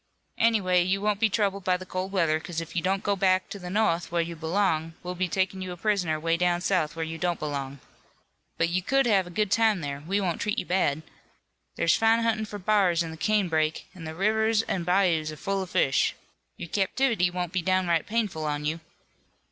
[0.39, 3.43] "Anyway, you won't be troubled by the cold weather 'cause if you don't go back
[3.43, 6.95] into the no'th where you belong, we'll be takin' you a prisoner way down south,
[6.95, 7.79] where you don't belong.
[8.57, 9.99] But you could have a good time there.
[10.01, 11.03] We won't treat you bad.
[11.75, 15.61] There's fine huntin' for b'ars in the canebrake an' the rivers an' bayous are full
[15.61, 16.15] of fish.
[16.57, 18.79] Your captivity won't be downright painful on you."